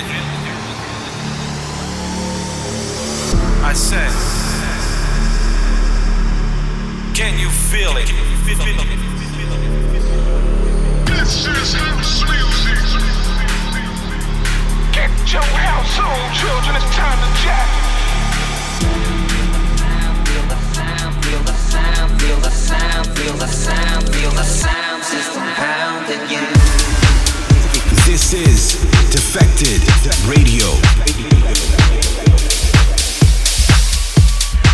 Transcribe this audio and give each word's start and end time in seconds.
Давайте. 0.00 0.29
Defected 29.40 30.28
Radio. 30.28 30.66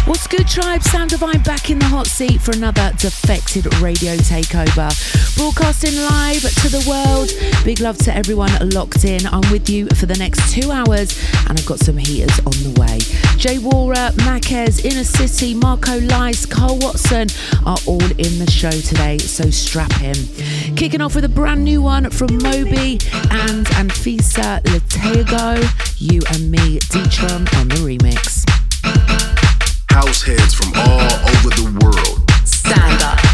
What's 0.06 0.26
good, 0.26 0.46
tribe? 0.48 0.82
Sam 0.82 1.06
Divine 1.06 1.40
back 1.42 1.70
in 1.70 1.78
the 1.78 1.84
hot 1.84 2.06
seat 2.06 2.40
for 2.40 2.50
another 2.52 2.92
Defected 2.96 3.66
Radio 3.80 4.16
takeover. 4.16 4.90
Broadcasting 5.36 5.94
live 5.96 6.42
to 6.42 6.68
the 6.68 6.84
world. 6.88 7.30
Big 7.64 7.80
love 7.80 7.98
to 7.98 8.14
everyone 8.14 8.50
locked 8.70 9.04
in. 9.04 9.24
I'm 9.26 9.48
with 9.52 9.68
you 9.68 9.86
for 9.88 10.06
the 10.06 10.16
next 10.16 10.52
two 10.52 10.70
hours, 10.70 11.16
and 11.48 11.58
I've 11.58 11.66
got 11.66 11.78
some 11.78 11.96
heaters 11.96 12.38
on 12.40 12.52
the 12.62 12.80
way. 12.80 12.98
J. 13.36 13.58
Worra, 13.58 14.12
Mackez, 14.26 14.84
Inner 14.84 15.04
City, 15.04 15.54
Marco 15.54 15.98
Lys, 16.00 16.46
Carl 16.46 16.78
Watson 16.80 17.28
are 17.64 17.78
all 17.86 18.02
in 18.02 18.38
the 18.38 18.50
show 18.50 18.70
today, 18.70 19.18
so 19.18 19.50
strap 19.50 19.92
in. 20.02 20.16
Kicking 20.76 21.00
off 21.00 21.14
with 21.14 21.24
a 21.24 21.28
brand 21.28 21.64
new 21.64 21.80
one 21.80 22.10
from 22.10 22.36
Moby 22.36 22.98
and 23.30 23.64
Anfisa 23.78 24.60
Letyago, 24.64 25.56
You 25.98 26.20
and 26.34 26.50
Me, 26.50 26.78
Deetron 26.80 27.52
on 27.58 27.68
the 27.68 27.76
remix. 27.76 28.44
House 29.90 30.22
heads 30.22 30.52
from 30.52 30.72
all 30.76 31.00
over 31.00 31.48
the 31.48 31.78
world. 31.82 32.30
Stand 32.46 33.02
up. 33.02 33.25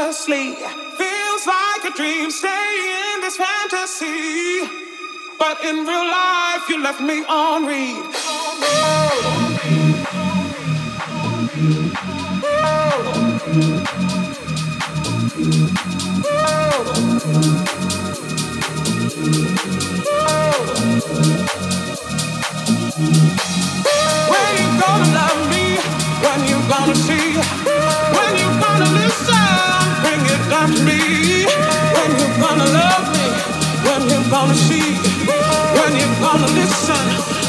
Endlessly. 0.00 0.54
Feels 0.96 1.46
like 1.46 1.84
a 1.84 1.96
dream, 1.96 2.30
stay 2.30 3.12
in 3.14 3.20
this 3.20 3.36
fantasy. 3.36 4.66
But 5.38 5.62
in 5.64 5.86
real 5.86 6.06
life, 6.06 6.68
you 6.68 6.82
left 6.82 7.00
me 7.00 7.24
on 7.24 7.66
read. 7.66 7.96
When 24.30 24.50
you 24.60 24.68
gonna 24.80 25.14
love 25.18 25.40
me? 25.50 25.64
When 26.24 26.40
you 26.48 26.58
gonna 26.68 26.94
see? 26.94 27.79
Me. 30.50 31.46
When 31.46 32.10
you 32.18 32.26
gonna 32.42 32.64
love 32.64 33.06
me? 33.14 33.26
When 33.86 34.02
you 34.10 34.30
gonna 34.30 34.52
see? 34.52 34.96
When 35.78 35.94
you 35.94 36.06
gonna 36.20 36.48
listen? 36.48 37.39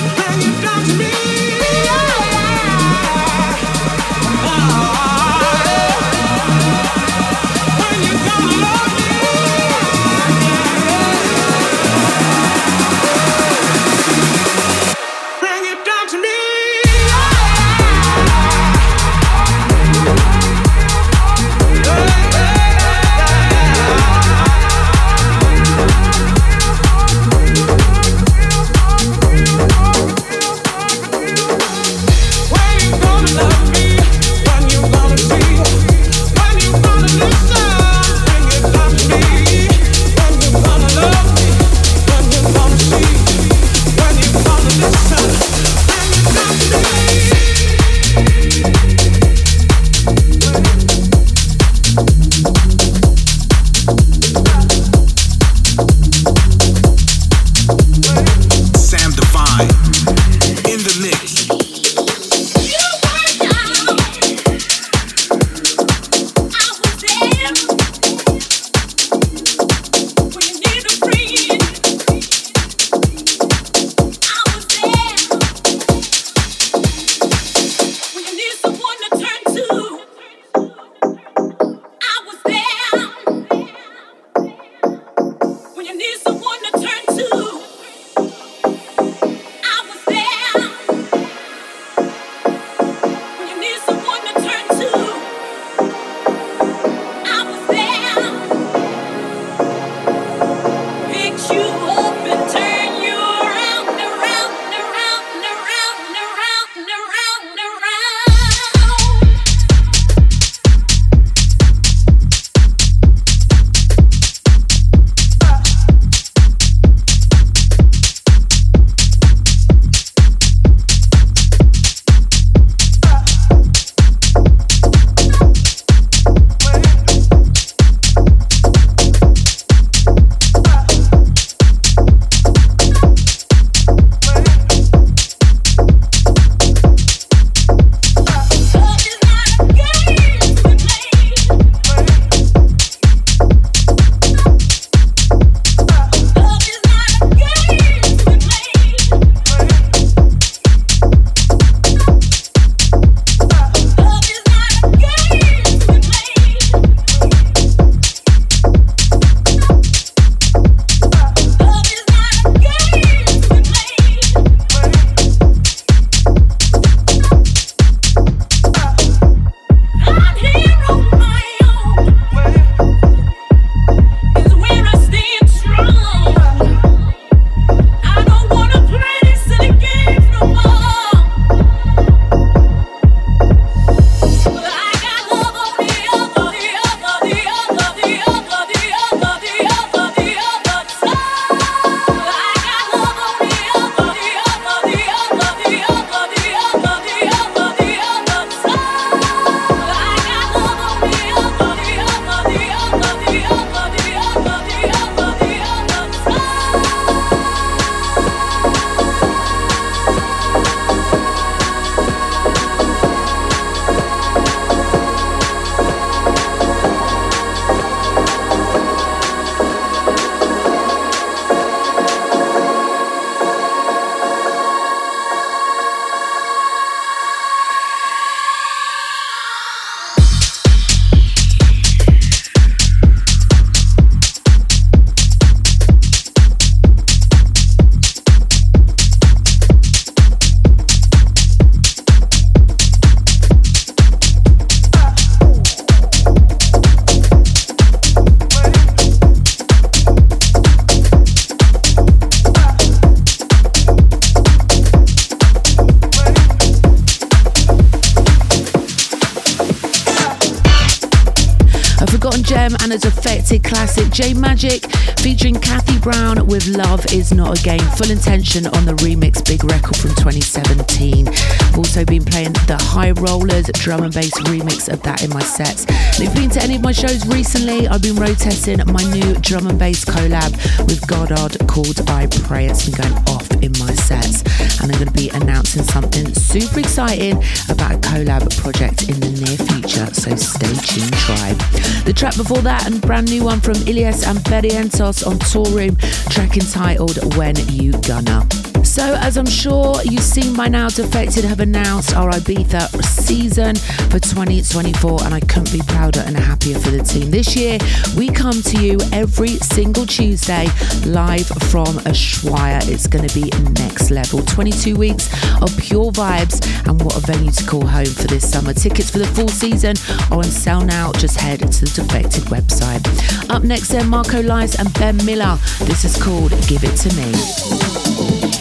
With 266.51 266.67
Love 266.67 267.05
Is 267.13 267.33
Not 267.33 267.57
a 267.57 267.63
Game. 267.63 267.79
Full 267.95 268.11
intention 268.11 268.67
on 268.67 268.83
the 268.83 268.91
remix 268.99 269.39
Big 269.45 269.63
Record 269.63 269.95
from 269.95 270.09
2017. 270.15 271.29
I've 271.29 271.77
also 271.77 272.03
been 272.03 272.25
playing 272.25 272.51
the 272.67 272.75
High 272.77 273.11
Rollers 273.11 273.67
drum 273.79 274.03
and 274.03 274.13
bass 274.13 274.33
remix 274.41 274.91
of 274.91 275.01
that 275.03 275.23
in 275.23 275.29
my 275.29 275.41
sets. 275.41 275.85
If 275.87 276.19
you've 276.19 276.35
been 276.35 276.49
to 276.51 276.61
any 276.61 276.75
of 276.75 276.81
my 276.81 276.91
shows 276.91 277.25
recently, 277.27 277.87
I've 277.87 278.01
been 278.01 278.17
road 278.17 278.37
testing 278.37 278.83
my 278.91 279.03
new 279.15 279.33
drum 279.39 279.67
and 279.67 279.79
bass 279.79 280.03
collab 280.03 280.51
with 280.85 281.07
Goddard 281.07 281.55
called 281.69 282.01
I 282.09 282.27
Pray. 282.43 282.67
It's 282.67 282.83
been 282.89 282.99
going 282.99 283.23
off 283.31 283.49
in 283.63 283.71
my 283.79 283.93
sets, 283.95 284.43
and 284.81 284.91
I'm 284.91 284.97
going 284.97 285.07
to 285.07 285.13
be 285.13 285.29
announcing 285.29 285.83
something 285.83 286.33
super 286.33 286.79
exciting 286.79 287.37
about 287.69 287.91
a 287.91 287.97
collab 287.97 288.55
project 288.57 289.09
in 289.09 289.19
the 289.19 289.29
near 289.29 289.57
future. 289.69 290.05
So 290.13 290.35
stay 290.35 290.73
tuned, 290.73 291.13
tribe. 291.13 291.57
The 292.05 292.13
track 292.13 292.35
before 292.35 292.61
that, 292.61 292.85
and 292.87 293.01
brand 293.01 293.29
new 293.29 293.43
one 293.43 293.59
from 293.61 293.75
Illyus 293.87 294.25
and 294.25 294.39
Barrientos 294.39 295.25
on 295.25 295.39
Tour 295.39 295.65
Room, 295.75 295.95
track 296.29 296.57
entitled 296.57 297.35
When 297.35 297.55
You 297.69 297.91
Gonna. 298.01 298.47
So, 298.83 299.15
as 299.19 299.37
I'm 299.37 299.45
sure 299.45 300.01
you've 300.03 300.23
seen 300.23 300.55
by 300.55 300.67
now, 300.67 300.89
Defected 300.89 301.45
have 301.45 301.59
announced 301.59 302.15
our 302.15 302.31
Ibiza 302.31 302.91
season 303.31 303.75
for 304.11 304.19
2024, 304.19 305.23
and 305.23 305.33
I 305.33 305.39
couldn't 305.39 305.71
be 305.71 305.79
prouder 305.87 306.19
and 306.25 306.35
happier 306.35 306.77
for 306.77 306.89
the 306.89 307.01
team. 307.01 307.31
This 307.31 307.55
year, 307.55 307.77
we 308.17 308.27
come 308.27 308.61
to 308.61 308.85
you 308.85 308.97
every 309.13 309.55
single 309.75 310.05
Tuesday 310.05 310.67
live 311.05 311.47
from 311.71 311.95
Ushuaia. 312.11 312.85
It's 312.89 313.07
going 313.07 313.25
to 313.25 313.33
be 313.33 313.49
next 313.81 314.11
level. 314.11 314.41
22 314.41 314.97
weeks 314.97 315.31
of 315.61 315.69
pure 315.77 316.11
vibes, 316.11 316.59
and 316.85 317.01
what 317.01 317.15
a 317.15 317.21
venue 317.21 317.51
to 317.51 317.65
call 317.65 317.85
home 317.85 318.05
for 318.05 318.27
this 318.27 318.51
summer. 318.51 318.73
Tickets 318.73 319.09
for 319.09 319.19
the 319.19 319.27
full 319.27 319.47
season 319.47 319.95
are 320.29 320.39
on 320.39 320.43
sale 320.43 320.81
now. 320.81 321.13
Just 321.13 321.39
head 321.39 321.59
to 321.59 321.85
the 321.85 321.91
Defected 322.03 322.43
website. 322.51 323.07
Up 323.49 323.63
next, 323.63 323.87
then, 323.87 324.09
Marco 324.09 324.41
Lys 324.41 324.75
and 324.77 324.93
Ben 324.95 325.15
Miller. 325.25 325.57
This 325.85 326.03
is 326.03 326.21
called 326.21 326.51
Give 326.67 326.83
It 326.83 326.97
to 326.97 327.09
Me. 327.15 328.60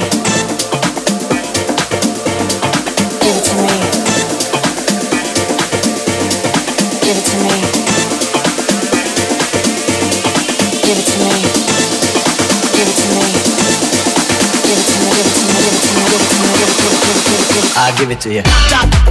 give 18.01 18.09
it 18.09 18.19
to 18.19 18.33
you. 18.33 19.10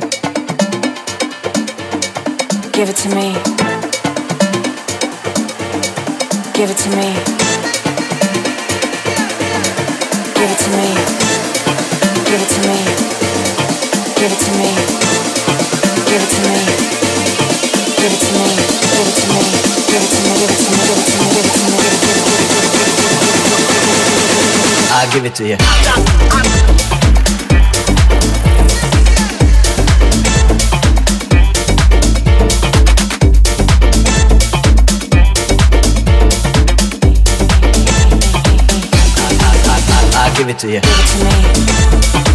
Give 2.81 2.89
it 2.89 2.97
to 2.97 3.09
me. 3.09 3.33
Give 6.55 6.71
it 6.71 6.77
to 6.81 6.89
me. 6.97 7.13
Give 10.33 10.49
it 10.49 10.57
to 10.57 10.69
me. 10.73 10.89
Give 12.25 12.41
it 12.41 12.49
to 12.49 12.59
me. 12.65 12.79
Give 14.17 14.31
it 14.31 14.39
to 14.41 14.41
me. 14.41 14.41
Give 14.41 14.41
it 14.41 14.41
to 14.41 14.49
me. 14.57 14.73
Give 16.09 16.23
it 16.23 16.29
to 16.33 16.41
me. 16.41 16.57
Give 17.69 17.77
it 17.77 17.89
to 17.91 18.01
me. 18.01 18.01
Give 18.01 18.09
it 18.09 18.25
to 18.25 18.33
me. 18.33 18.49
Give 18.81 19.05
it 19.05 19.13
to 19.13 19.29
me. 19.29 19.45
Give 19.61 20.01
it 20.01 20.09
to 20.09 20.19
me. 20.21 20.31
Give 20.31 20.49
it 20.49 20.57
to 20.57 20.65
me. 20.65 20.81
Give 20.81 20.89
it 20.89 21.05
to 21.05 21.17
me. 21.19 21.29
Give 21.29 21.45
it 21.45 21.53
to 21.53 21.63
me. 21.69 21.85
I'll 24.89 25.11
give 25.13 25.25
it 25.25 25.35
to 25.35 25.43
you. 25.47 27.00
Give 40.41 40.49
it 40.49 40.57
to 40.57 40.67
you. 40.67 40.81
Give 40.81 40.89
it 40.89 42.15
to 42.15 42.25
me. 42.25 42.30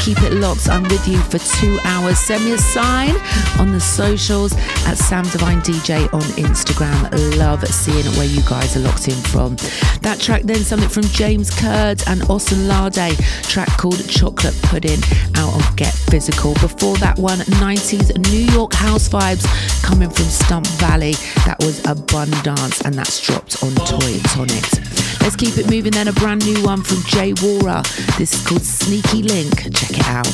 Keep 0.00 0.22
it 0.22 0.32
locked. 0.32 0.68
I'm 0.68 0.82
with 0.84 1.06
you 1.06 1.18
for 1.18 1.38
two 1.38 1.78
hours. 1.84 2.18
Send 2.18 2.44
me 2.44 2.52
a 2.52 2.58
sign 2.58 3.14
on 3.58 3.72
the 3.72 3.80
socials 3.80 4.54
at 4.86 4.94
Sam 4.94 5.24
Divine 5.24 5.60
DJ 5.60 6.10
on 6.14 6.22
Instagram. 6.40 7.38
Love 7.38 7.66
seeing 7.68 8.06
where 8.16 8.24
you 8.24 8.40
guys 8.48 8.76
are 8.78 8.80
locked 8.80 9.08
in 9.08 9.14
from. 9.14 9.56
That 10.00 10.18
track 10.18 10.42
then 10.44 10.64
something 10.64 10.88
from 10.88 11.02
James 11.04 11.50
Curd 11.50 12.02
and 12.06 12.22
Osunlade, 12.22 13.18
track 13.46 13.68
called 13.76 14.08
Chocolate 14.08 14.56
Pudding 14.62 15.00
out 15.36 15.52
on 15.52 15.76
Get 15.76 15.92
Physical. 15.92 16.54
Before 16.54 16.96
that 16.96 17.18
one, 17.18 17.38
90s 17.60 18.16
New 18.30 18.52
York 18.52 18.72
house 18.72 19.06
vibes 19.06 19.44
coming 19.82 20.08
from 20.08 20.24
Stump 20.24 20.66
Valley. 20.78 21.12
That 21.44 21.56
was 21.60 21.84
A 21.84 21.94
Bun 21.94 22.30
Dance 22.42 22.80
and 22.82 22.94
that's 22.94 23.20
dropped 23.20 23.62
on 23.62 23.74
Toy 23.74 24.18
Tonic. 24.30 24.99
Let's 25.22 25.36
keep 25.36 25.58
it 25.58 25.68
moving 25.70 25.92
then. 25.92 26.08
A 26.08 26.12
brand 26.12 26.44
new 26.44 26.62
one 26.62 26.82
from 26.82 27.02
J. 27.06 27.34
Worra. 27.42 27.82
This 28.18 28.32
is 28.34 28.46
called 28.46 28.62
Sneaky 28.62 29.22
Link. 29.22 29.54
Check 29.74 29.90
it 29.90 30.08
out. 30.08 30.26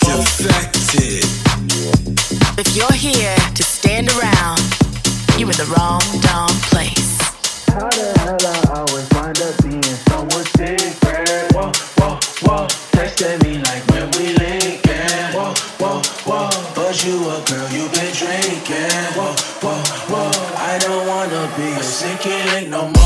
Defected. 0.00 1.24
If 2.58 2.76
you're 2.76 2.92
here 2.92 3.36
to 3.54 3.62
stand 3.62 4.08
around, 4.10 4.60
you're 5.38 5.50
in 5.50 5.56
the 5.56 5.68
wrong 5.76 6.02
darn 6.22 6.50
place. 6.70 7.18
How 7.68 7.88
the 7.88 8.12
hell 8.20 8.38
I 8.42 8.80
always 8.80 9.06
wind 9.14 9.38
up 9.40 9.54
being 9.62 9.82
someone 10.10 10.44
different? 10.58 11.52
Whoa, 11.54 11.70
whoa, 11.98 12.18
whoa. 12.42 12.66
Texting 12.92 13.38
me 13.44 13.58
like 13.62 13.86
when 13.90 14.10
we 14.18 14.34
linkin'. 14.34 15.32
Whoa, 15.32 15.54
whoa, 15.78 16.02
whoa. 16.26 16.50
But 16.74 17.04
you 17.04 17.14
a 17.30 17.38
girl, 17.46 17.68
you 17.70 17.86
been 17.94 18.10
drinking. 18.12 18.90
Whoa, 19.14 19.34
whoa, 19.62 19.78
whoa. 20.10 20.30
I 20.58 20.78
don't 20.80 21.06
wanna 21.06 21.46
be 21.56 21.68
a 21.78 21.82
sinking 21.82 22.44
link 22.52 22.68
no 22.70 22.88
more. 22.88 22.97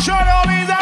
Trombone 0.00 0.68
Short 0.68 0.77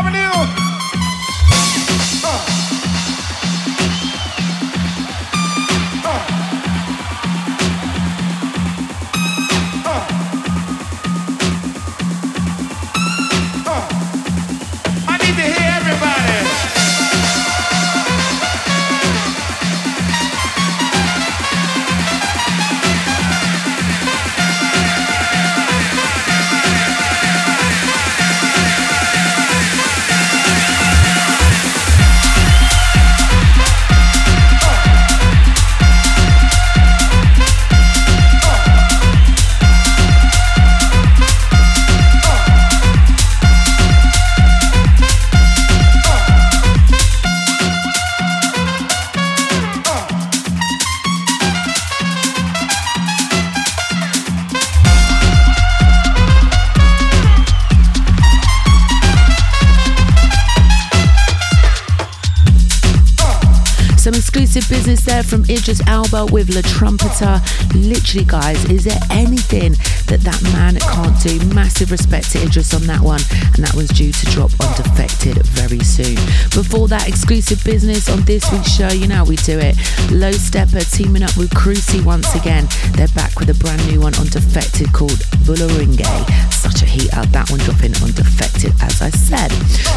Idris 65.66 65.82
Elba 65.88 66.26
with 66.26 66.54
La 66.54 66.60
Trumpeta. 66.60 67.42
Literally, 67.74 68.24
guys, 68.24 68.64
is 68.70 68.84
there 68.84 69.00
anything 69.10 69.72
that 70.06 70.20
that 70.20 70.40
man 70.54 70.76
can't 70.78 71.18
do? 71.20 71.44
Massive 71.56 71.90
respect 71.90 72.30
to 72.30 72.42
Idris 72.44 72.72
on 72.72 72.86
that 72.86 73.00
one, 73.00 73.18
and 73.56 73.66
that 73.66 73.74
was 73.74 73.88
due 73.88 74.12
to 74.12 74.26
drop 74.26 74.52
on 74.62 74.70
Defected 74.76 75.44
very 75.58 75.80
soon. 75.80 76.14
Before 76.54 76.86
that, 76.86 77.08
exclusive 77.08 77.64
business 77.64 78.08
on 78.08 78.22
this 78.22 78.48
week's 78.52 78.70
show, 78.70 78.86
you 78.90 79.08
know 79.08 79.16
how 79.16 79.24
we 79.24 79.34
do 79.42 79.58
it. 79.58 79.74
Low 80.12 80.30
Steppa 80.30 80.86
teaming 80.86 81.24
up 81.24 81.36
with 81.36 81.50
Crusy 81.50 81.98
once 82.04 82.32
again. 82.36 82.68
They're 82.92 83.08
back 83.08 83.34
with 83.40 83.50
a 83.50 83.54
brand 83.54 83.84
new 83.90 84.00
one 84.00 84.14
on 84.22 84.26
Defected 84.26 84.92
called 84.92 85.18
Bullerengue. 85.46 86.02
Such 86.50 86.82
a 86.82 86.86
heat 86.86 87.16
up, 87.16 87.26
that 87.30 87.48
one 87.50 87.60
dropping 87.60 87.94
on 88.02 88.10
Defected, 88.10 88.74
as 88.82 89.00
I 89.00 89.10
said. 89.10 89.52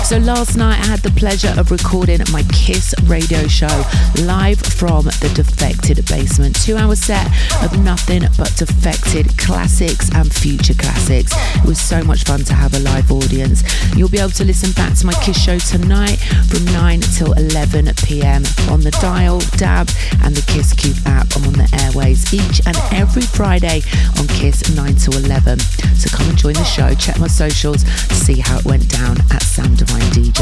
So 0.05 0.19
last 0.19 0.55
night, 0.55 0.77
I 0.77 0.85
had 0.85 0.99
the 0.99 1.09
pleasure 1.11 1.53
of 1.57 1.71
recording 1.71 2.19
my 2.31 2.43
Kiss 2.53 2.93
radio 3.05 3.47
show 3.47 3.73
live 4.21 4.59
from 4.61 5.05
the 5.05 5.31
Defected 5.33 6.05
basement. 6.05 6.61
Two 6.61 6.77
hour 6.77 6.95
set 6.95 7.25
of 7.63 7.73
nothing 7.83 8.21
but 8.37 8.53
Defected 8.55 9.35
classics 9.39 10.13
and 10.13 10.31
future 10.31 10.75
classics. 10.75 11.33
It 11.57 11.65
was 11.65 11.81
so 11.81 12.03
much 12.03 12.23
fun 12.25 12.43
to 12.45 12.53
have 12.53 12.75
a 12.75 12.79
live 12.79 13.11
audience. 13.11 13.63
You'll 13.95 14.13
be 14.13 14.19
able 14.19 14.37
to 14.37 14.45
listen 14.45 14.71
back 14.73 14.95
to 14.99 15.05
my 15.07 15.13
Kiss 15.25 15.41
show 15.41 15.57
tonight 15.57 16.17
from 16.45 16.65
9 16.65 17.01
till 17.17 17.33
11 17.33 17.89
pm 18.05 18.43
on 18.69 18.81
the 18.81 18.91
dial, 19.01 19.39
DAB, 19.57 19.89
and 20.21 20.35
the 20.35 20.45
Kiss 20.45 20.73
Cube 20.73 20.97
app. 21.07 21.25
I'm 21.35 21.47
on 21.49 21.53
the 21.53 21.69
airways 21.81 22.31
each 22.33 22.61
and 22.67 22.77
every 22.93 23.23
Friday 23.23 23.81
on 24.19 24.27
Kiss 24.27 24.75
9 24.75 24.95
to 25.09 25.17
11. 25.17 25.38
So 25.43 26.09
come 26.15 26.29
and 26.29 26.37
join 26.37 26.53
the 26.53 26.63
show. 26.63 26.93
Check 26.95 27.19
my 27.19 27.27
socials 27.27 27.83
to 27.83 28.13
see 28.13 28.39
how 28.39 28.59
it 28.59 28.65
went 28.65 28.89
down 28.89 29.17
at 29.31 29.41
Sam 29.41 29.73
Divine 29.75 30.01
DJ. 30.11 30.41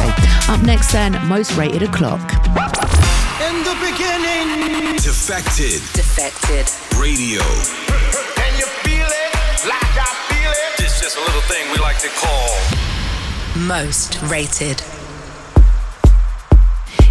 Up 0.49 0.61
next, 0.65 0.91
then, 0.91 1.13
most 1.27 1.55
rated 1.55 1.83
o'clock. 1.83 2.21
In 3.41 3.63
the 3.63 3.75
beginning, 3.79 4.95
Defected 4.97 5.81
Defected. 5.93 6.65
Radio. 6.99 7.41
Can 8.35 8.57
you 8.57 8.65
feel 8.83 9.07
it? 9.07 9.67
Like 9.69 9.95
I 9.97 10.13
feel 10.29 10.51
it? 10.51 10.83
It's 10.85 10.99
just 10.99 11.17
a 11.17 11.21
little 11.21 11.41
thing 11.41 11.71
we 11.71 11.77
like 11.77 11.99
to 12.01 12.09
call. 12.09 12.49
Most 13.55 14.21
rated. 14.23 14.81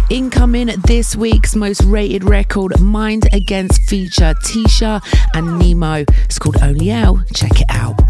Incoming 0.09 0.67
this 0.85 1.17
week's 1.17 1.53
most 1.53 1.83
rated 1.83 2.23
record, 2.23 2.79
Mind 2.79 3.27
Against 3.33 3.81
feature 3.89 4.33
Tisha 4.45 5.01
and 5.33 5.59
Nemo. 5.59 6.05
It's 6.23 6.39
called 6.39 6.55
Only 6.61 6.91
L. 6.91 7.21
Check 7.33 7.59
it 7.59 7.67
out. 7.69 8.06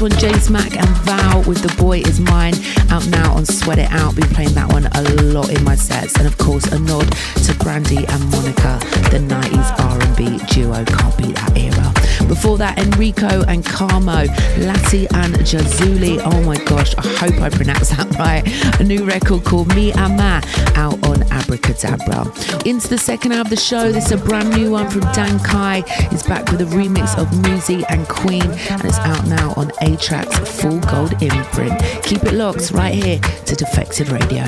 One, 0.00 0.10
Jace 0.12 0.50
Mack 0.50 0.75
Into 22.64 22.88
the 22.88 22.98
second 22.98 23.32
hour 23.32 23.42
of 23.42 23.50
the 23.50 23.56
show, 23.56 23.92
this 23.92 24.06
is 24.06 24.12
a 24.12 24.16
brand 24.16 24.50
new 24.50 24.70
one 24.70 24.90
from 24.90 25.02
Dan 25.12 25.38
Kai. 25.40 25.82
He's 26.10 26.22
back 26.22 26.50
with 26.50 26.60
a 26.60 26.64
remix 26.64 27.16
of 27.18 27.28
Muzi 27.28 27.84
and 27.88 28.08
Queen, 28.08 28.42
and 28.42 28.84
it's 28.84 28.98
out 28.98 29.26
now 29.26 29.54
on 29.56 29.70
A 29.82 29.96
Track's 29.96 30.60
Fool's 30.60 30.84
Gold 30.86 31.12
imprint. 31.22 31.80
Keep 32.02 32.24
it 32.24 32.34
locked 32.34 32.70
right 32.72 32.94
here 32.94 33.18
to 33.20 33.54
Defected 33.54 34.08
Radio. 34.08 34.44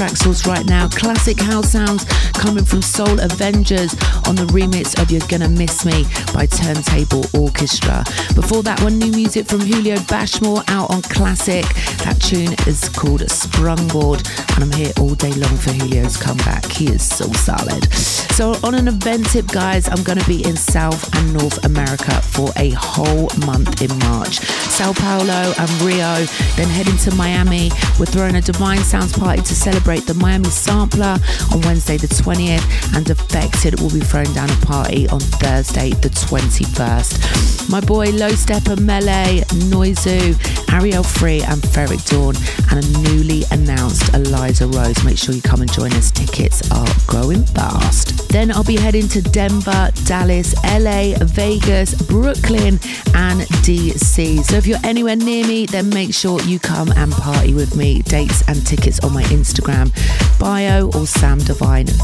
Over 0.00 0.50
right 0.50 0.64
now. 0.64 0.88
Classic 0.88 1.38
house 1.38 1.72
sounds 1.72 2.04
coming 2.32 2.64
from 2.64 2.80
Soul 2.80 3.20
Avengers 3.20 3.92
on 4.26 4.34
the 4.34 4.46
remix 4.50 5.00
of 5.00 5.10
You're 5.10 5.26
Gonna 5.28 5.48
Miss 5.48 5.84
Me 5.84 6.04
by 6.32 6.46
Turntable 6.46 7.24
Orchestra. 7.38 8.02
Before 8.34 8.62
that 8.62 8.80
one, 8.82 8.98
new 8.98 9.10
music 9.10 9.46
from 9.46 9.60
Julio 9.60 9.96
Bashmore 10.08 10.64
out 10.68 10.90
on 10.90 11.02
Classic. 11.02 11.64
That 12.04 12.18
tune 12.20 12.54
is 12.66 12.88
called 12.88 13.20
Sprungboard, 13.20 14.24
and 14.54 14.64
I'm 14.64 14.72
here 14.72 14.92
all 14.98 15.14
day 15.14 15.32
long 15.32 15.56
for 15.56 15.70
Julio's 15.72 16.16
comeback. 16.16 16.64
He 16.66 16.86
is 16.86 17.06
so 17.06 17.26
solid. 17.32 17.92
So 17.92 18.56
on 18.64 18.74
an 18.74 18.88
event 18.88 19.26
tip, 19.26 19.48
guys, 19.48 19.86
I'm 19.88 20.02
going 20.02 20.18
to 20.18 20.26
be 20.26 20.42
in 20.44 20.56
South 20.56 21.14
and 21.14 21.34
North 21.34 21.62
America 21.64 22.22
for 22.22 22.50
a 22.56 22.70
whole 22.70 23.28
month 23.44 23.82
in 23.82 23.96
March. 23.98 24.40
Sao 24.80 24.94
Paulo 24.94 25.52
and 25.58 25.70
Rio, 25.82 26.24
then 26.56 26.66
heading 26.70 26.96
to 27.04 27.14
Miami. 27.14 27.70
We're 27.98 28.06
throwing 28.06 28.36
a 28.36 28.40
Divine 28.40 28.78
Sounds 28.78 29.12
party 29.12 29.42
to 29.42 29.54
celebrate 29.54 30.06
the 30.06 30.14
Miami 30.14 30.48
Sampler 30.48 31.18
on 31.52 31.60
Wednesday 31.60 31.98
the 31.98 32.06
20th, 32.06 32.96
and 32.96 33.04
Defected 33.04 33.78
will 33.78 33.90
be 33.90 34.00
throwing 34.00 34.32
down 34.32 34.48
a 34.48 34.56
party 34.64 35.06
on 35.08 35.20
Thursday 35.20 35.90
the 35.90 36.08
21st. 36.08 37.68
My 37.70 37.82
boy 37.82 38.06
Low 38.12 38.30
Steppa 38.30 38.76
Melé, 38.76 39.44
Noizu, 39.68 40.32
Arielle 40.68 41.04
Free, 41.04 41.42
and 41.42 41.60
Ferreck 41.60 42.02
Dawn, 42.08 42.34
and 42.70 42.82
a 42.82 42.98
newly 43.02 43.42
announced 43.50 44.14
Eliza 44.14 44.66
Rose. 44.66 45.04
Make 45.04 45.18
sure 45.18 45.34
you 45.34 45.42
come 45.42 45.60
and 45.60 45.70
join 45.70 45.92
us. 45.92 46.10
Tickets 46.10 46.70
are 46.70 46.88
going 47.06 47.44
fast. 47.44 48.19
Then 48.30 48.52
I'll 48.52 48.64
be 48.64 48.76
heading 48.76 49.08
to 49.08 49.20
Denver, 49.20 49.90
Dallas, 50.04 50.54
LA, 50.64 51.14
Vegas, 51.20 51.94
Brooklyn, 51.94 52.78
and 53.14 53.40
DC. 53.66 54.44
So 54.44 54.56
if 54.56 54.66
you're 54.66 54.78
anywhere 54.84 55.16
near 55.16 55.46
me, 55.46 55.66
then 55.66 55.90
make 55.90 56.14
sure 56.14 56.40
you 56.42 56.60
come 56.60 56.92
and 56.92 57.12
party 57.12 57.54
with 57.54 57.74
me. 57.74 58.02
Dates 58.02 58.46
and 58.48 58.64
tickets 58.64 59.00
on 59.00 59.12
my 59.12 59.24
Instagram 59.24 59.90
bio 60.38 60.86
or 60.86 61.06
samdivine.uk. 61.06 62.00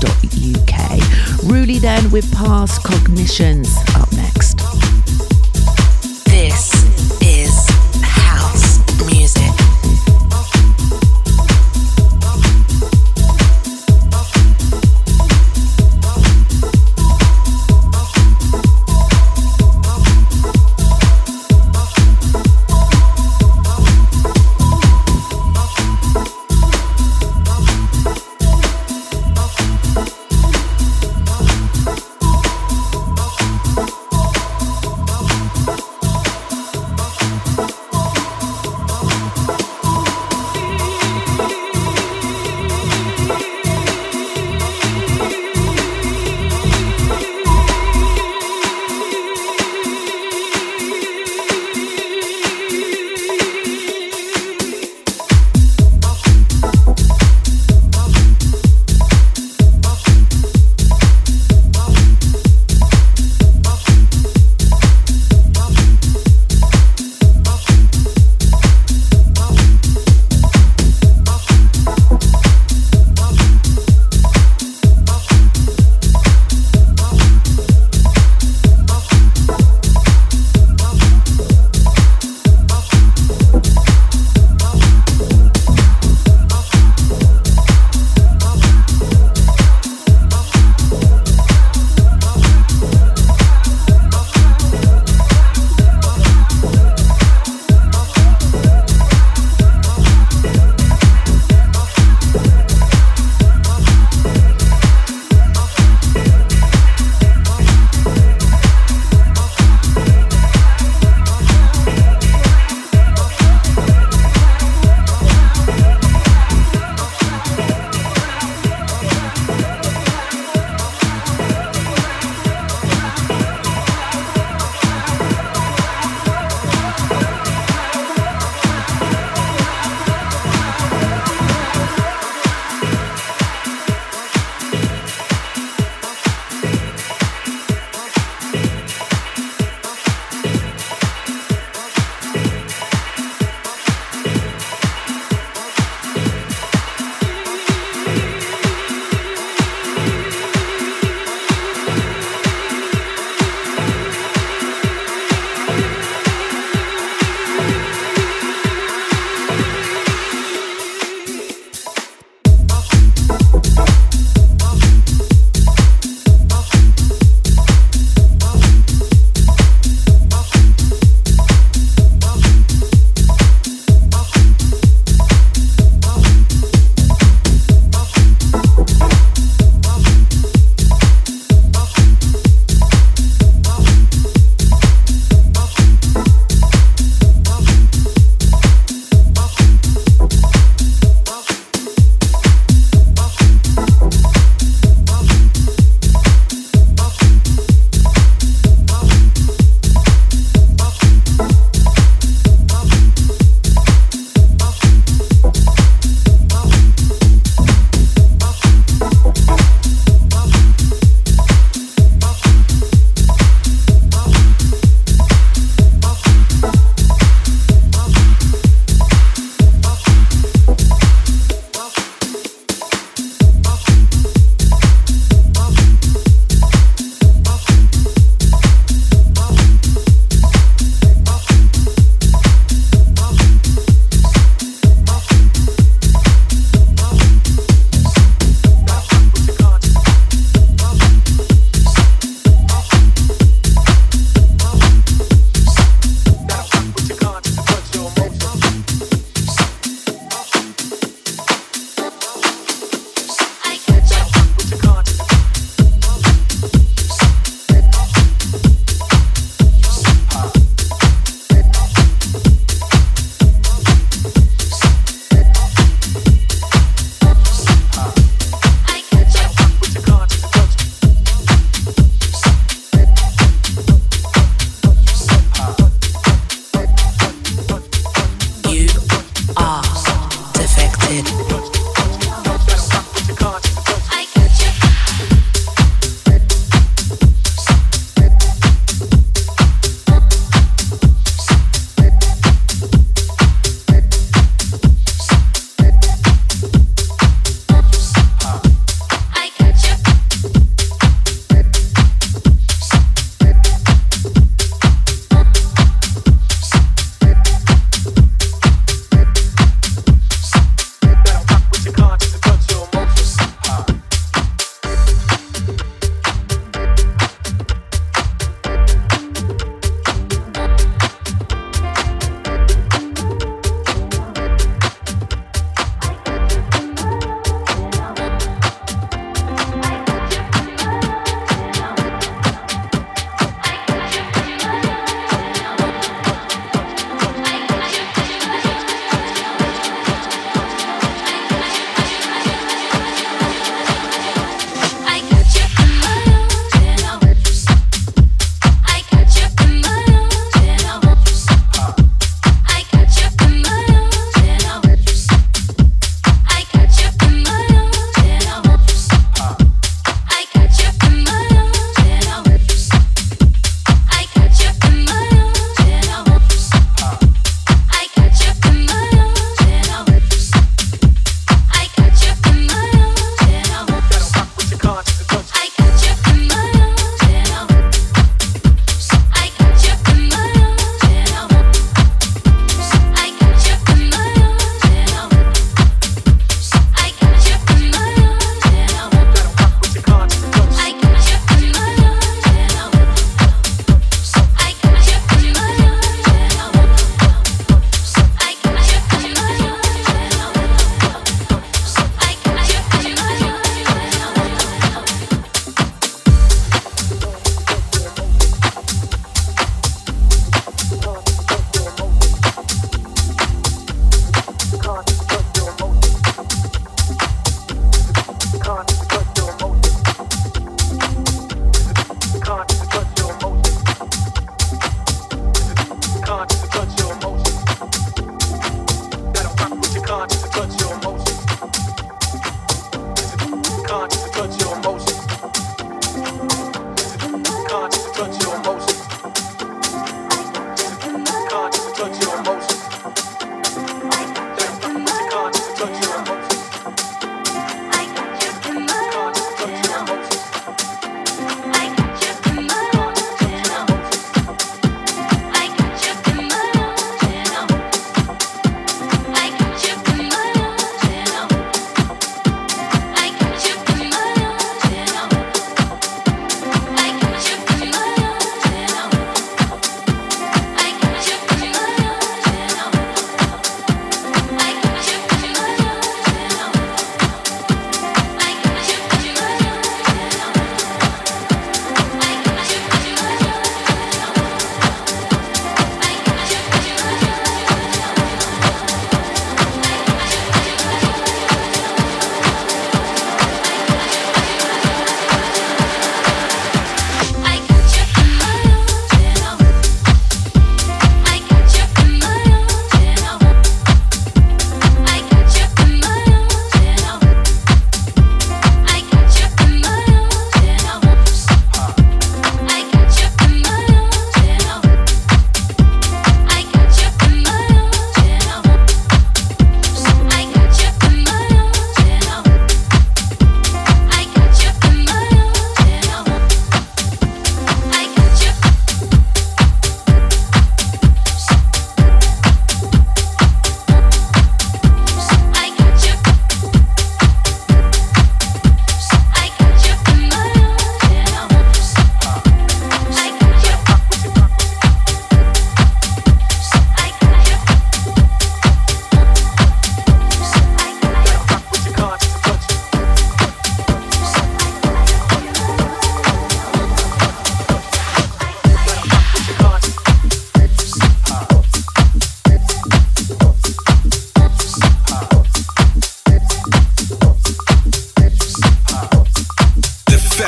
Ruli 1.45 1.81
then 1.81 2.11
with 2.11 2.31
past 2.35 2.83
cognitions 2.83 3.77
up 3.95 4.13
next. 4.13 4.66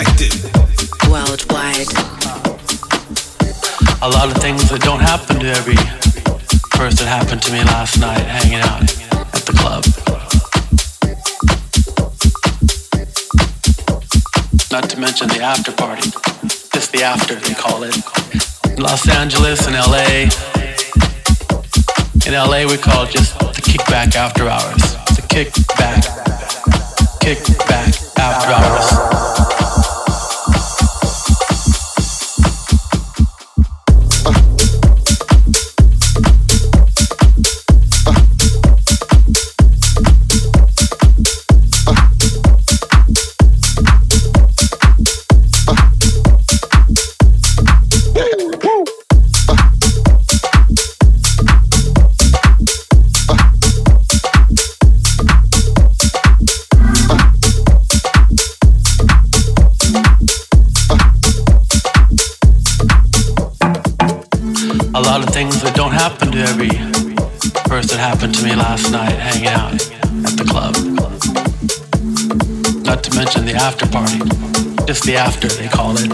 Defected. 0.05 0.33
Worldwide. 1.11 1.89
A 4.01 4.09
lot 4.09 4.31
of 4.31 4.41
things 4.41 4.69
that 4.71 4.81
don't 4.83 5.01
happen 5.01 5.41
to 5.41 5.47
every 5.47 5.77
person 6.71 7.07
happened 7.07 7.43
to 7.43 7.53
me 7.53 7.65
last 7.65 7.99
night 8.01 8.21
hanging 8.21 8.61
out 8.61 8.83
at 8.83 9.43
the 9.43 9.55
club. 9.59 9.85
Not 14.71 14.89
to 14.91 15.01
mention 15.01 15.29
the 15.29 15.41
after 15.43 15.73
party. 15.73 16.11
Just 16.73 16.93
the 16.93 17.03
after, 17.03 17.35
they 17.35 17.55
call 17.55 17.83
it. 17.83 17.97
In 18.77 18.83
Los 18.83 19.09
Angeles 19.09 19.67
and 19.67 19.75
LA. 19.75 20.31
In 22.27 22.35
LA, 22.35 22.71
we 22.71 22.77
call 22.77 23.05
it 23.05 23.11
just 23.11 23.39
the 23.39 23.63
kickback 23.63 24.15
after 24.15 24.49
hours. 24.49 24.95
The 25.17 25.23
a 25.23 25.27
kickback, 25.27 26.03
kickback 27.21 28.19
after 28.19 28.53
hours. 28.53 29.28
Last 68.79 68.93
night 68.93 69.19
hanging 69.19 69.49
out 69.49 69.75
at 69.75 70.35
the 70.39 70.47
club. 70.47 70.75
Not 72.87 73.03
to 73.03 73.11
mention 73.17 73.45
the 73.45 73.55
after 73.59 73.87
party. 73.91 74.23
Just 74.87 75.03
the 75.03 75.17
after, 75.17 75.49
they 75.49 75.67
call 75.67 75.99
it. 75.99 76.07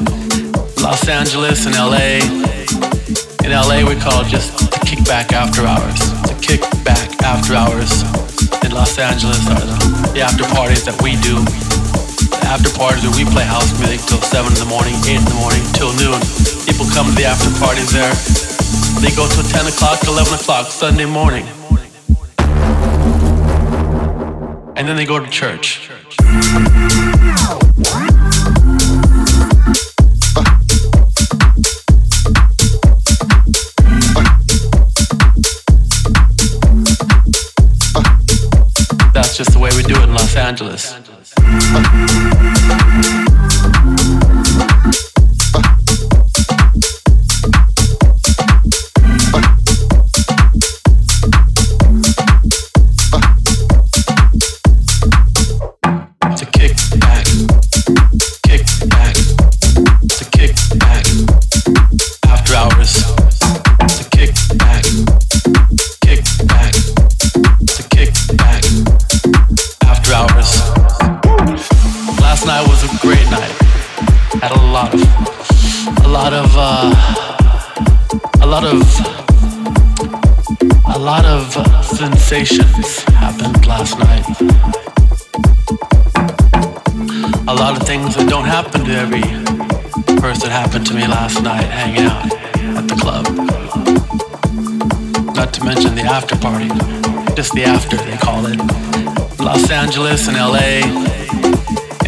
Los 0.80 1.04
Angeles 1.08 1.66
and 1.68 1.76
LA. 1.76 2.24
In 3.44 3.52
LA, 3.52 3.84
we 3.84 4.00
call 4.00 4.24
it 4.24 4.32
just 4.32 4.56
the 4.56 4.80
kickback 4.88 5.32
after 5.36 5.68
hours. 5.68 6.00
The 6.24 6.36
kickback 6.40 7.20
after 7.20 7.52
hours 7.52 8.00
in 8.64 8.72
Los 8.72 8.96
Angeles 8.98 9.44
are 9.52 9.60
the, 9.60 9.76
the 10.16 10.20
after 10.24 10.44
parties 10.56 10.84
that 10.88 10.96
we 11.04 11.20
do. 11.20 11.36
The 11.44 12.48
after 12.48 12.72
parties 12.72 13.04
where 13.04 13.12
we 13.12 13.28
play 13.28 13.44
house 13.44 13.68
music 13.76 14.00
till 14.08 14.24
7 14.24 14.48
in 14.48 14.56
the 14.56 14.70
morning, 14.72 14.96
8 15.04 15.20
in 15.20 15.24
the 15.28 15.36
morning, 15.36 15.60
till 15.76 15.92
noon. 16.00 16.16
People 16.64 16.88
come 16.96 17.12
to 17.12 17.14
the 17.14 17.28
after 17.28 17.52
parties 17.60 17.92
there. 17.92 18.14
They 19.04 19.12
go 19.12 19.28
till 19.28 19.44
10 19.44 19.68
o'clock, 19.68 20.00
11 20.08 20.32
o'clock, 20.32 20.72
Sunday 20.72 21.04
morning. 21.04 21.44
And 24.84 24.90
then 24.90 24.96
they 24.98 25.06
go 25.06 25.18
to 25.18 25.30
church. 25.30 25.88
Sensations 82.24 83.02
happened 83.12 83.66
last 83.66 83.98
night. 83.98 84.24
A 87.46 87.54
lot 87.54 87.78
of 87.78 87.86
things 87.86 88.16
that 88.16 88.26
don't 88.30 88.46
happen 88.46 88.82
to 88.84 88.92
every 88.92 89.20
person 90.16 90.48
happened 90.48 90.86
to 90.86 90.94
me 90.94 91.06
last 91.06 91.42
night 91.42 91.68
hanging 91.68 92.06
out 92.06 92.24
at 92.80 92.88
the 92.88 92.96
club. 92.96 93.26
Not 95.36 95.52
to 95.52 95.64
mention 95.64 95.94
the 95.94 96.02
after 96.02 96.34
party. 96.36 96.68
Just 97.34 97.52
the 97.52 97.64
after, 97.64 97.98
they 97.98 98.16
call 98.16 98.46
it. 98.46 98.58
Los 99.38 99.70
Angeles 99.70 100.26
and 100.26 100.38
LA. 100.38 100.80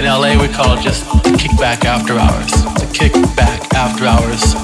In 0.00 0.04
LA, 0.08 0.40
we 0.40 0.48
call 0.48 0.78
it 0.78 0.82
just 0.82 1.04
the 1.24 1.36
kickback 1.36 1.84
after 1.84 2.14
hours. 2.14 2.52
The 2.80 2.88
kickback 2.88 3.74
after 3.74 4.06
hours 4.06 4.54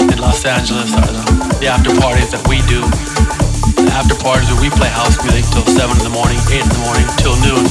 in 0.00 0.18
Los 0.18 0.46
Angeles 0.46 0.90
are 0.94 1.12
the, 1.12 1.58
the 1.60 1.66
after 1.66 1.90
parties 2.00 2.30
that 2.32 2.48
we 2.48 2.62
do. 2.64 3.41
After 3.92 4.16
parties 4.16 4.48
where 4.50 4.60
we 4.60 4.70
play 4.70 4.88
house 4.88 5.20
music 5.22 5.44
till 5.52 5.66
7 5.66 5.96
in 5.96 6.02
the 6.02 6.10
morning, 6.10 6.38
8 6.50 6.62
in 6.62 6.68
the 6.68 6.82
morning, 6.82 7.06
till 7.20 7.36
noon. 7.44 7.62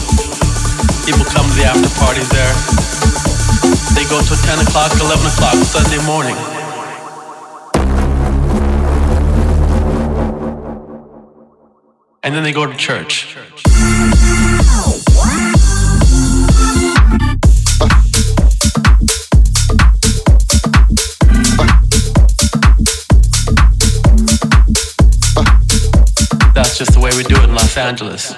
People 1.05 1.25
come 1.25 1.49
to 1.49 1.55
the 1.57 1.65
after 1.65 1.89
parties 1.97 2.29
there. 2.29 2.53
They 3.97 4.05
go 4.07 4.21
till 4.21 4.37
10 4.37 4.59
o'clock, 4.61 4.93
11 5.01 5.25
o'clock, 5.25 5.55
Sunday 5.65 5.97
morning. 6.05 6.37
And 12.23 12.35
then 12.35 12.43
they 12.43 12.53
go 12.53 12.65
to 12.67 12.77
church. 12.77 13.35
Angeles. 27.81 28.35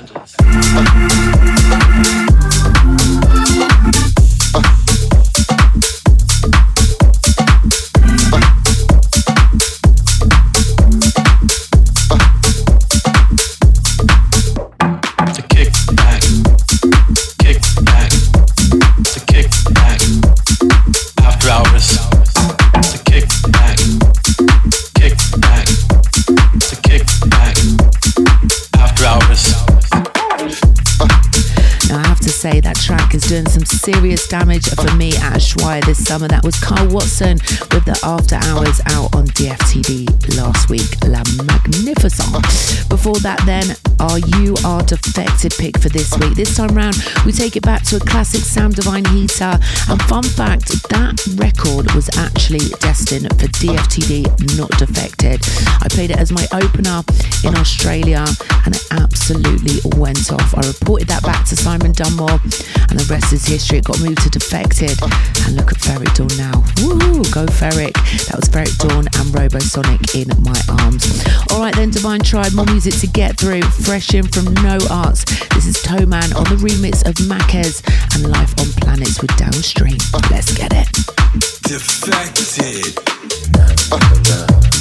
Damage 34.34 34.68
for 34.74 34.96
me 34.96 35.12
at 35.22 35.43
Ushuaia 35.54 35.86
this 35.86 36.04
summer. 36.04 36.28
That 36.28 36.44
was 36.44 36.60
Carl 36.60 36.88
Watson 36.90 37.38
with 37.72 37.86
the 37.86 38.00
After 38.04 38.36
Hours 38.50 38.82
out 38.88 39.14
on 39.16 39.28
DFTD 39.28 40.38
last 40.38 40.70
week. 40.70 40.90
La 41.06 41.22
Magnificent. 41.46 42.90
Before 42.90 43.18
that, 43.22 43.42
then, 43.46 43.76
our 44.00 44.20
You 44.40 44.56
Are 44.66 44.82
Defected 44.82 45.54
pick 45.58 45.78
for 45.80 45.90
this 45.90 46.18
week. 46.18 46.36
This 46.36 46.56
time 46.56 46.76
round, 46.76 46.96
we 47.26 47.32
take 47.32 47.56
it 47.56 47.64
back 47.64 47.84
to 47.84 47.98
a 47.98 48.00
classic 48.00 48.42
Sam 48.42 48.72
Divine 48.72 49.06
heater. 49.06 49.60
And 49.90 50.02
fun 50.04 50.24
fact, 50.24 50.70
that 50.90 51.22
record 51.36 51.92
was 51.94 52.10
actually 52.18 52.70
destined 52.80 53.30
for 53.40 53.48
DFTD, 53.48 54.58
not 54.58 54.72
Defected. 54.78 55.42
I 55.82 55.88
played 55.90 56.12
it 56.12 56.18
as 56.18 56.32
my 56.32 56.48
opener 56.54 57.04
in 57.44 57.56
Australia 57.58 58.26
and 58.66 58.76
it 58.76 58.86
absolutely 58.92 59.82
went 59.98 60.32
off. 60.32 60.56
I 60.56 60.66
reported 60.66 61.08
that 61.10 61.24
back 61.24 61.46
to 61.48 61.56
Simon 61.56 61.92
Dunmore 61.92 62.40
and 62.90 63.00
the 63.00 63.08
rest 63.10 63.34
is 63.34 63.46
history. 63.46 63.80
It 63.80 63.86
got 63.86 64.00
moved 64.02 64.22
to 64.24 64.30
Defected. 64.30 64.98
And 65.46 65.56
look 65.56 65.72
at 65.72 65.78
Ferreck 65.78 66.14
Dawn 66.16 66.32
now. 66.38 66.54
Woohoo! 66.82 67.32
Go 67.34 67.46
Ferreck. 67.46 67.94
That 68.28 68.36
was 68.38 68.50
Ferreck 68.50 68.78
Dawn 68.78 69.06
and 69.06 69.28
Robosonic 69.34 70.16
in 70.16 70.28
my 70.44 70.60
arms. 70.84 71.24
All 71.52 71.60
right 71.60 71.76
then, 71.76 71.90
Divine 71.92 72.22
Tribe, 72.22 72.54
more 72.54 72.66
music 72.66 72.96
to 73.02 73.08
get 73.08 73.38
through. 73.38 73.62
Fresh 73.62 74.14
in 74.14 74.28
from 74.28 74.54
No 74.56 74.78
Arts. 74.90 75.24
This 75.56 75.66
is 75.66 75.78
Toman 75.78 76.36
on 76.36 76.46
the 76.46 76.58
remix 76.62 77.08
of 77.08 77.16
Makez 77.28 77.84
and 78.16 78.32
Life 78.32 78.54
on 78.60 78.68
Planets 78.82 79.22
with 79.22 79.36
Downstream. 79.38 79.98
Let's 80.32 80.54
get 80.56 80.72
it. 80.74 80.88
Defected. 81.64 83.00
Uh, 83.56 84.00
uh. 84.30 84.73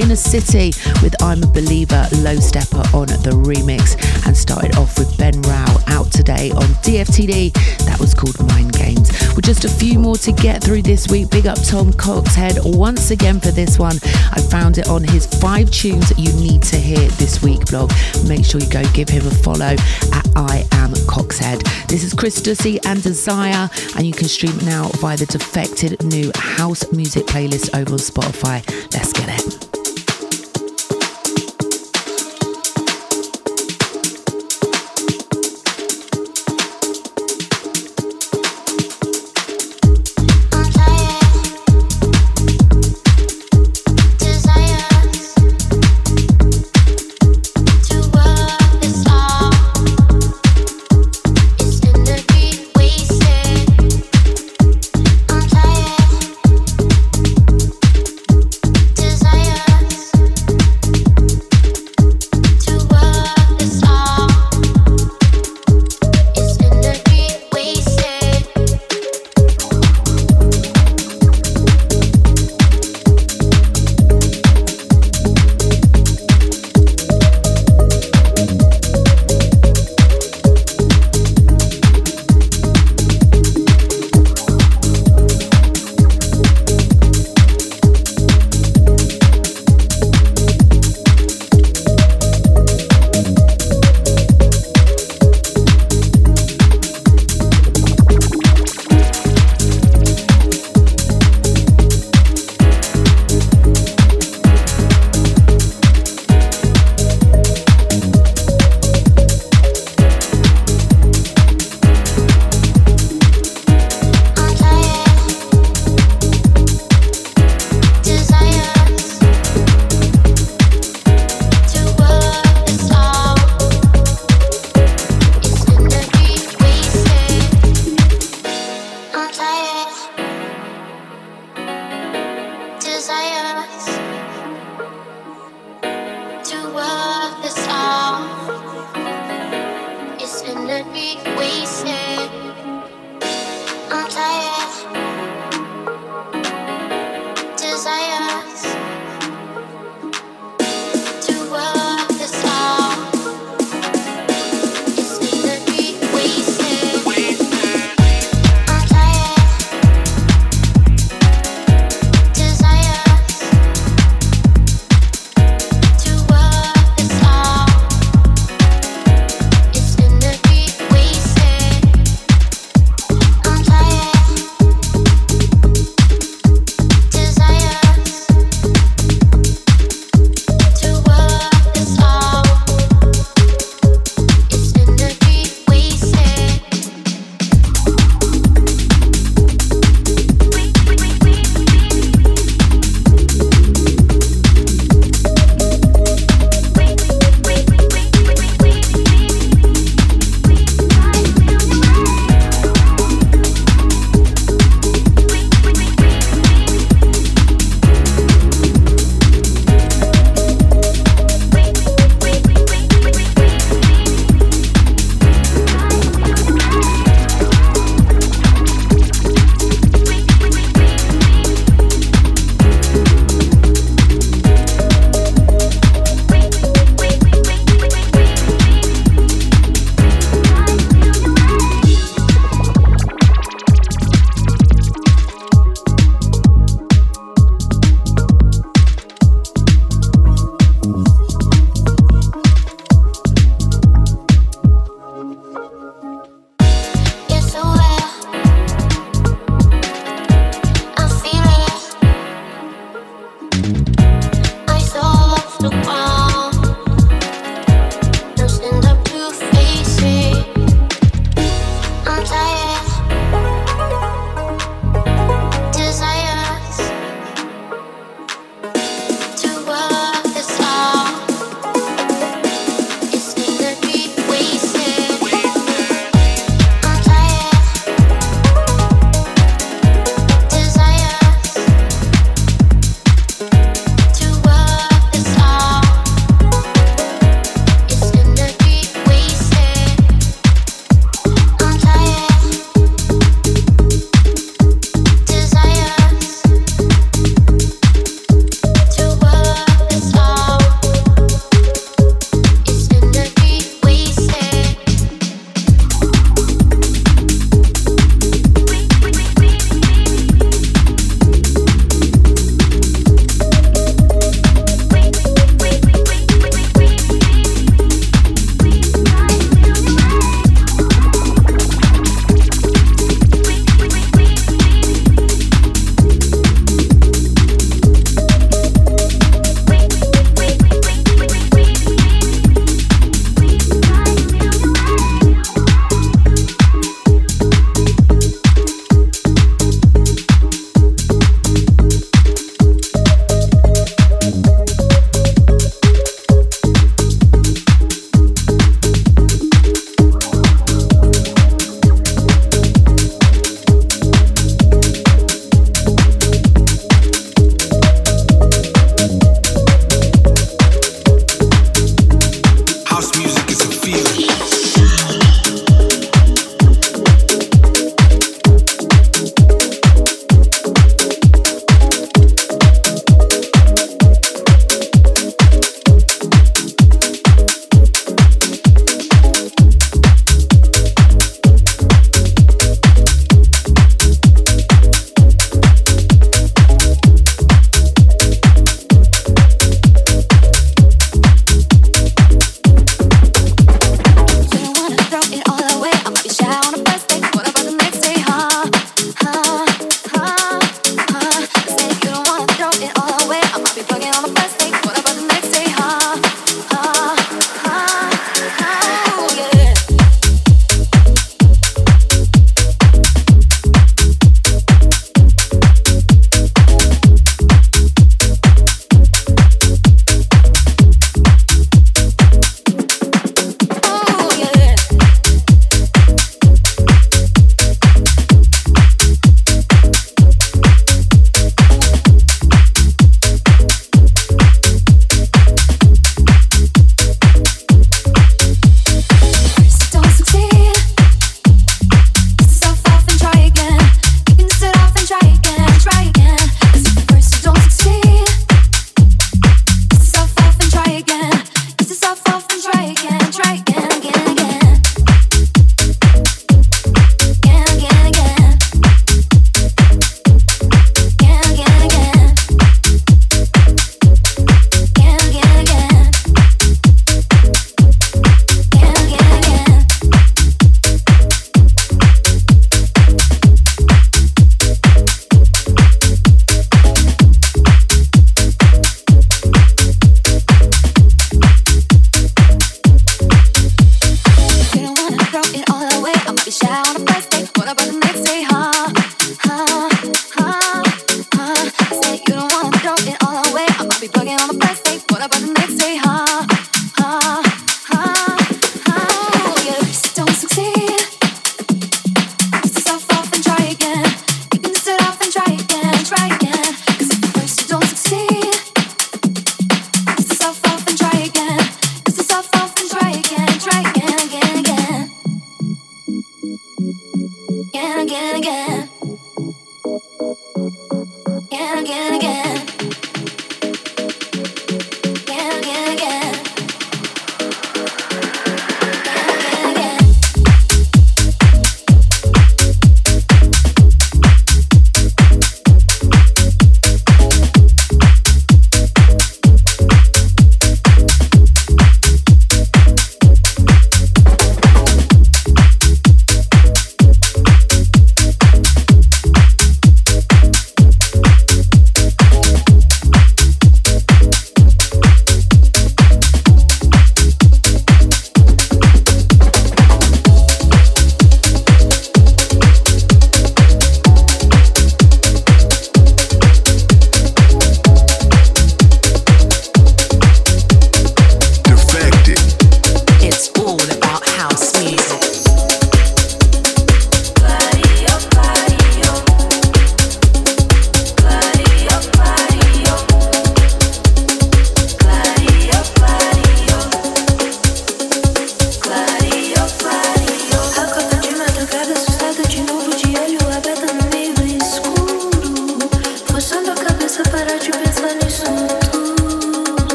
Inner 0.00 0.16
City 0.16 0.72
with 1.02 1.14
I'm 1.22 1.42
a 1.42 1.46
Believer, 1.46 2.08
Low 2.16 2.36
Steppa 2.36 2.94
on 2.94 3.06
the 3.06 3.30
remix, 3.30 3.94
and 4.26 4.36
started 4.36 4.76
off 4.76 4.98
with 4.98 5.16
Ben 5.18 5.40
Rao 5.42 5.76
out 5.88 6.10
today 6.10 6.50
on 6.50 6.64
DFTD. 6.82 7.52
That 7.86 7.98
was 8.00 8.14
called 8.14 8.38
Mind 8.48 8.72
Games. 8.72 9.10
With 9.36 9.44
just 9.44 9.64
a 9.64 9.68
few 9.68 9.98
more 9.98 10.16
to 10.16 10.32
get 10.32 10.64
through 10.64 10.82
this 10.82 11.08
week, 11.08 11.30
big 11.30 11.46
up 11.46 11.62
Tom 11.62 11.92
Coxhead 11.92 12.76
once 12.76 13.10
again 13.10 13.40
for 13.40 13.50
this 13.50 13.78
one. 13.78 13.96
I 14.32 14.40
found 14.40 14.78
it 14.78 14.88
on 14.88 15.04
his 15.04 15.26
five 15.26 15.70
tunes 15.70 16.10
you 16.18 16.32
need 16.32 16.62
to 16.64 16.76
hear 16.76 17.08
this 17.10 17.42
week 17.42 17.66
blog. 17.66 17.92
Make 18.26 18.44
sure 18.44 18.60
you 18.60 18.68
go 18.70 18.82
give 18.92 19.08
him 19.08 19.26
a 19.26 19.30
follow 19.30 19.76
at 20.12 20.26
I 20.34 20.66
am 20.72 20.92
Coxhead. 21.06 21.62
This 21.88 22.04
is 22.04 22.14
Chris 22.14 22.40
Dussy 22.40 22.78
and 22.84 23.02
Desire, 23.02 23.68
and 23.96 24.06
you 24.06 24.12
can 24.12 24.28
stream 24.28 24.56
now 24.64 24.88
via 24.98 25.16
the 25.16 25.26
defected 25.26 26.02
new 26.04 26.32
house 26.34 26.79
music 26.92 27.26
playlist 27.26 27.74
over 27.74 27.92
on 27.92 27.98
Spotify. 27.98 28.64
Let's 28.92 29.12
get 29.12 29.28
it. 29.28 29.79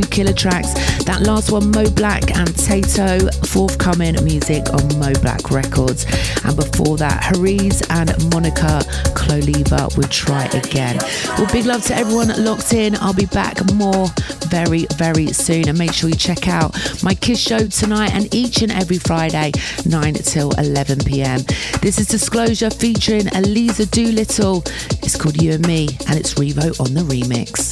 Two 0.00 0.08
killer 0.08 0.32
tracks. 0.32 0.74
That 1.04 1.22
last 1.22 1.50
one, 1.50 1.70
Mo 1.70 1.88
Black 1.90 2.36
and 2.36 2.48
Tato, 2.56 3.30
forthcoming 3.46 4.22
music 4.24 4.68
on 4.74 4.82
Mo 4.98 5.12
Black 5.22 5.50
Records. 5.50 6.04
And 6.44 6.54
before 6.56 6.96
that, 6.98 7.22
Hariz 7.22 7.82
and 7.90 8.10
Monica 8.32 8.82
Cloliva 9.14 9.96
with 9.96 10.10
Try 10.10 10.44
Again. 10.46 10.98
Well, 11.38 11.50
big 11.52 11.64
love 11.66 11.82
to 11.84 11.94
everyone 11.94 12.28
locked 12.44 12.74
in. 12.74 12.96
I'll 12.96 13.14
be 13.14 13.26
back 13.26 13.56
more 13.74 14.08
very, 14.48 14.86
very 14.96 15.28
soon. 15.28 15.68
And 15.68 15.78
make 15.78 15.92
sure 15.92 16.10
you 16.10 16.16
check 16.16 16.48
out 16.48 16.76
my 17.02 17.14
Kiss 17.14 17.40
show 17.40 17.66
tonight 17.66 18.14
and 18.14 18.32
each 18.34 18.62
and 18.62 18.72
every 18.72 18.98
Friday, 18.98 19.52
9 19.86 20.14
till 20.14 20.50
11 20.52 21.00
pm. 21.00 21.40
This 21.80 21.98
is 21.98 22.06
Disclosure 22.06 22.70
featuring 22.70 23.28
Eliza 23.34 23.86
Doolittle. 23.86 24.62
It's 25.02 25.16
called 25.16 25.40
You 25.40 25.52
and 25.52 25.66
Me, 25.66 25.88
and 26.08 26.18
it's 26.18 26.34
Revo 26.34 26.78
on 26.80 26.92
the 26.92 27.02
remix. 27.02 27.65